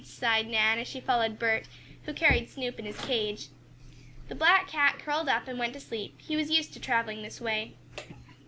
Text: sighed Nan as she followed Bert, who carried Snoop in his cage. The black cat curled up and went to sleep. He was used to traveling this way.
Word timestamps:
sighed 0.03 0.47
Nan 0.47 0.79
as 0.79 0.87
she 0.87 0.99
followed 0.99 1.37
Bert, 1.37 1.67
who 2.07 2.11
carried 2.15 2.49
Snoop 2.49 2.79
in 2.79 2.85
his 2.85 2.99
cage. 3.01 3.49
The 4.29 4.33
black 4.33 4.67
cat 4.67 4.97
curled 4.97 5.29
up 5.29 5.47
and 5.47 5.59
went 5.59 5.73
to 5.73 5.79
sleep. 5.79 6.19
He 6.19 6.35
was 6.35 6.49
used 6.49 6.73
to 6.73 6.79
traveling 6.79 7.21
this 7.21 7.39
way. 7.39 7.75